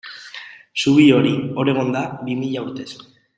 Zubi 0.83 1.05
hori 1.17 1.33
hor 1.59 1.71
egon 1.75 1.93
da 1.97 2.03
bi 2.25 2.39
mila 2.41 2.65
urtez. 2.71 2.89